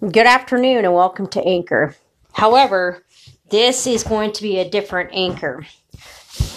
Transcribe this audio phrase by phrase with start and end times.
[0.00, 1.96] Good afternoon and welcome to Anchor.
[2.32, 3.04] However,
[3.50, 5.66] this is going to be a different Anchor.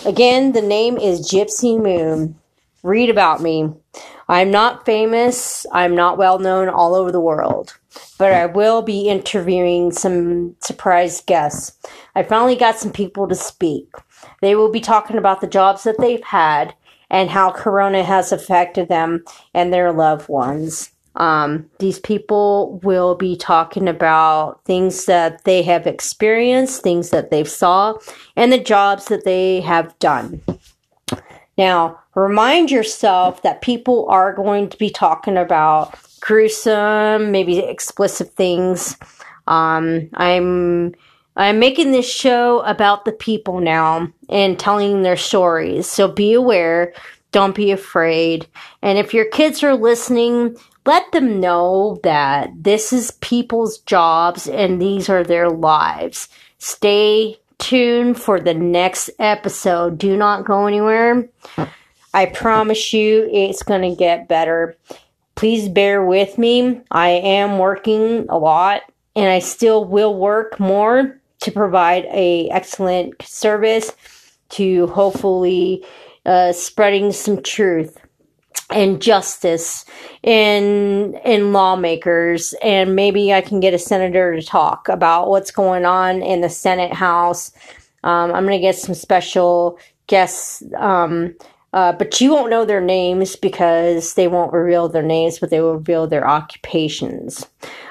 [0.06, 2.36] Again, the name is Gypsy Moon.
[2.84, 3.74] Read about me.
[4.30, 7.76] I'm not famous, I'm not well known all over the world,
[8.20, 11.80] but I will be interviewing some surprise guests.
[12.14, 13.88] I finally got some people to speak.
[14.42, 16.76] They will be talking about the jobs that they've had
[17.10, 20.92] and how Corona has affected them and their loved ones.
[21.16, 27.50] Um, these people will be talking about things that they have experienced, things that they've
[27.50, 27.98] saw,
[28.36, 30.42] and the jobs that they have done.
[31.58, 38.98] Now, remind yourself that people are going to be talking about gruesome, maybe explicit things.
[39.48, 40.96] Um, I'm
[41.36, 45.88] I'm making this show about the people now and telling their stories.
[45.88, 46.94] So be aware,
[47.32, 48.48] don't be afraid.
[48.82, 54.82] And if your kids are listening, let them know that this is people's jobs and
[54.82, 56.30] these are their lives.
[56.58, 59.98] Stay tuned for the next episode.
[59.98, 61.28] Do not go anywhere.
[62.14, 64.76] I promise you it's going to get better.
[65.36, 66.82] Please bear with me.
[66.92, 68.82] I am working a lot
[69.16, 73.92] and I still will work more to provide a excellent service
[74.50, 75.86] to hopefully
[76.26, 77.98] uh, spreading some truth
[78.72, 79.86] and justice
[80.24, 85.86] in in lawmakers and maybe I can get a senator to talk about what's going
[85.86, 87.52] on in the Senate House.
[88.04, 91.36] Um, I'm going to get some special guests, um,
[91.74, 95.62] uh, but you won't know their names because they won't reveal their names, but they
[95.62, 97.48] will reveal their occupations.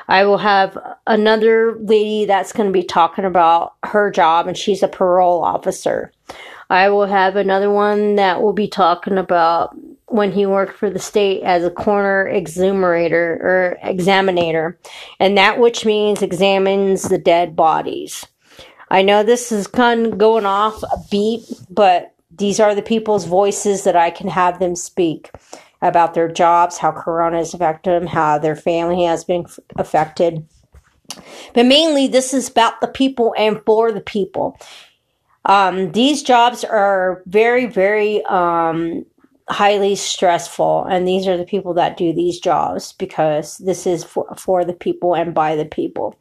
[0.08, 4.82] I will have another lady that's going to be talking about her job, and she's
[4.82, 6.12] a parole officer.
[6.68, 9.74] I will have another one that will be talking about
[10.10, 14.78] when he worked for the state as a coroner exhumerator or examinator,
[15.20, 18.26] and that which means examines the dead bodies.
[18.90, 23.24] I know this is kind of going off a beat, but these are the people's
[23.24, 25.30] voices that I can have them speak
[25.80, 30.44] about their jobs, how Corona has affected them, how their family has been affected.
[31.54, 34.58] But mainly, this is about the people and for the people.
[35.44, 39.06] Um, these jobs are very, very um,
[39.50, 44.26] highly stressful and these are the people that do these jobs because this is for,
[44.36, 46.16] for the people and by the people.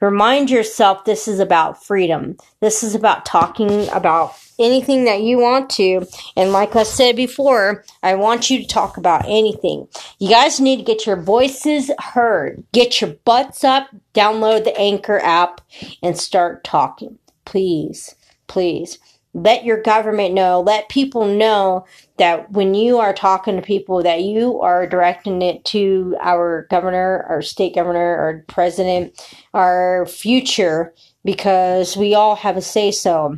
[0.00, 2.36] Remind yourself this is about freedom.
[2.60, 6.06] This is about talking about anything that you want to.
[6.36, 9.88] And like i said before i want you to talk about anything.
[10.18, 12.62] You guys need to get your voices heard.
[12.72, 15.60] Get your butts up download the anchor app
[16.02, 17.18] and start talking.
[17.44, 18.14] Please
[18.46, 18.98] please
[19.34, 21.84] let your government know, let people know
[22.18, 27.26] that when you are talking to people that you are directing it to our governor,
[27.28, 29.20] our state governor, our president,
[29.52, 33.36] our future, because we all have a say so,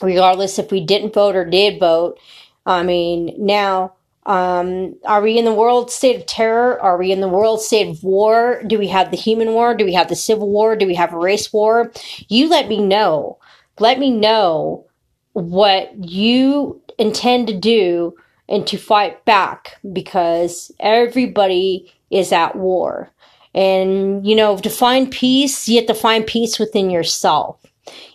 [0.00, 2.18] regardless if we didn't vote or did vote.
[2.64, 3.94] I mean, now,
[4.26, 6.80] um, are we in the world state of terror?
[6.80, 8.62] Are we in the world state of war?
[8.64, 9.74] Do we have the human war?
[9.74, 10.76] Do we have the civil war?
[10.76, 11.92] Do we have a race war?
[12.28, 13.38] You let me know.
[13.80, 14.86] Let me know
[15.34, 18.16] what you intend to do
[18.48, 23.10] and to fight back because everybody is at war.
[23.54, 27.60] And, you know, to find peace, you have to find peace within yourself.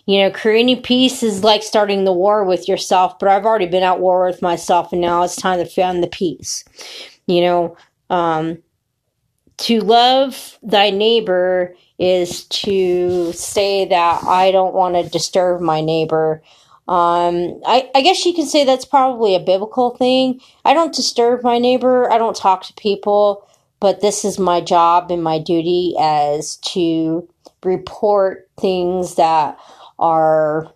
[0.06, 3.82] You know, creating peace is like starting the war with yourself, but I've already been
[3.82, 6.64] at war with myself and now it's time to find the peace.
[7.26, 7.76] You know,
[8.10, 8.58] um,
[9.58, 16.42] to love thy neighbor is to say that I don't want to disturb my neighbor.
[16.90, 20.40] Um, I, I guess you can say that's probably a biblical thing.
[20.64, 23.46] I don't disturb my neighbor, I don't talk to people,
[23.78, 27.28] but this is my job and my duty as to
[27.62, 29.56] report things that
[30.00, 30.72] are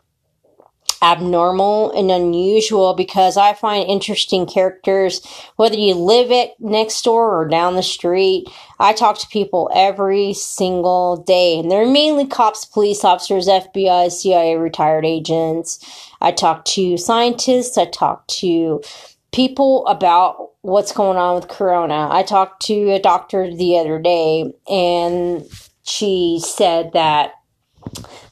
[1.05, 5.21] abnormal and unusual because I find interesting characters,
[5.57, 8.49] whether you live it next door or down the street.
[8.81, 14.57] I talk to people every single day, and they're mainly cops, police officers, FBI, CIA
[14.57, 15.79] retired agents.
[16.23, 18.83] I talk to scientists, I talk to
[19.31, 22.09] people about what's going on with corona.
[22.11, 25.45] I talked to a doctor the other day, and
[25.83, 27.33] she said that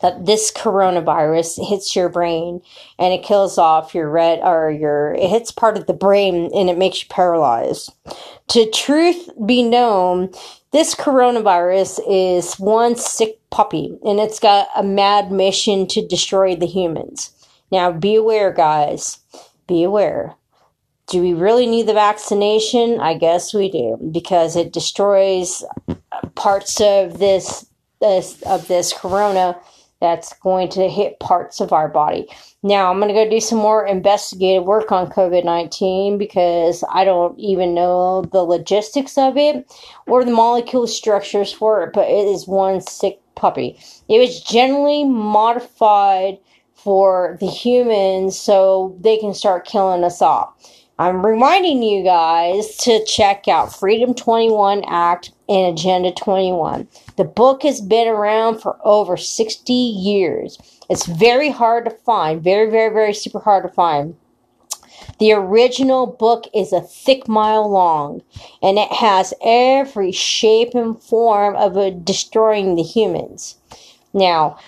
[0.00, 2.60] that this coronavirus hits your brain
[2.98, 6.68] and it kills off your red or your it hits part of the brain and
[6.68, 7.92] it makes you paralyzed.
[8.48, 10.30] To truth be known,
[10.72, 16.66] this coronavirus is one sick puppy and it's got a mad mission to destroy the
[16.66, 17.30] humans.
[17.70, 19.18] Now be aware guys.
[19.66, 20.34] Be aware.
[21.08, 22.98] Do we really need the vaccination?
[23.00, 25.62] I guess we do because it destroys
[26.34, 27.66] parts of this,
[28.02, 29.58] this of this corona
[30.02, 32.26] that's going to hit parts of our body.
[32.64, 37.04] Now, I'm going to go do some more investigative work on COVID 19 because I
[37.04, 39.72] don't even know the logistics of it
[40.06, 43.78] or the molecule structures for it, but it is one sick puppy.
[44.08, 46.38] It was generally modified
[46.74, 50.56] for the humans so they can start killing us all.
[50.98, 56.86] I'm reminding you guys to check out Freedom 21 Act and Agenda 21.
[57.22, 60.58] The book has been around for over 60 years.
[60.90, 64.16] It's very hard to find, very, very, very super hard to find.
[65.20, 68.22] The original book is a thick mile long
[68.60, 73.56] and it has every shape and form of destroying the humans.
[74.12, 74.58] Now,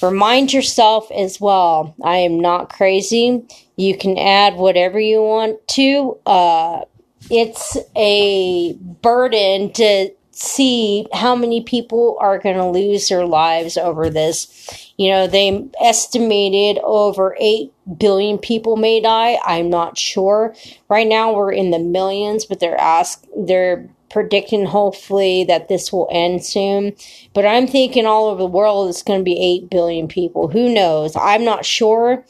[0.00, 3.44] remind yourself as well I am not crazy.
[3.74, 6.16] You can add whatever you want to.
[6.26, 6.82] Uh,
[7.28, 14.10] it's a burden to see how many people are going to lose their lives over
[14.10, 14.92] this.
[14.96, 19.38] You know, they estimated over 8 billion people may die.
[19.44, 20.54] I'm not sure.
[20.88, 26.08] Right now we're in the millions, but they're ask they're predicting hopefully that this will
[26.12, 26.94] end soon.
[27.32, 30.48] But I'm thinking all over the world it's going to be 8 billion people.
[30.48, 31.16] Who knows?
[31.16, 32.24] I'm not sure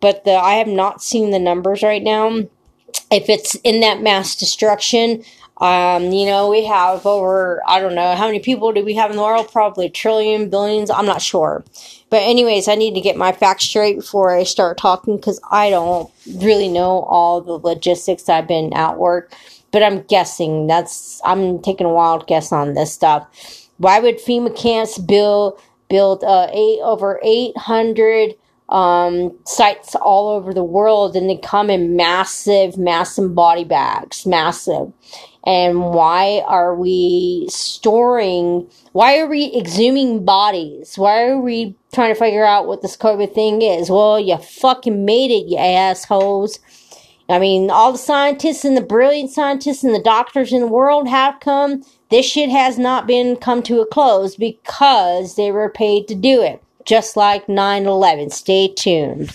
[0.00, 2.44] but the I have not seen the numbers right now.
[3.10, 5.24] If it's in that mass destruction,
[5.60, 9.10] um, you know, we have over I don't know how many people do we have
[9.10, 9.52] in the world?
[9.52, 10.90] Probably a trillion, billions.
[10.90, 11.64] I'm not sure.
[12.08, 15.68] But anyways, I need to get my facts straight before I start talking because I
[15.70, 18.28] don't really know all the logistics.
[18.28, 19.34] I've been at work,
[19.70, 23.68] but I'm guessing that's I'm taking a wild guess on this stuff.
[23.76, 25.60] Why would FEMA camps build
[25.90, 28.34] build uh, eight over eight hundred
[28.70, 34.92] um, sites all over the world and they come in massive, massive body bags, massive.
[35.44, 40.96] And why are we storing, why are we exhuming bodies?
[40.96, 43.90] Why are we trying to figure out what this COVID thing is?
[43.90, 46.60] Well, you fucking made it, you assholes.
[47.28, 51.08] I mean, all the scientists and the brilliant scientists and the doctors in the world
[51.08, 51.82] have come.
[52.10, 56.42] This shit has not been come to a close because they were paid to do
[56.42, 58.30] it just like 9 11.
[58.30, 59.32] Stay tuned.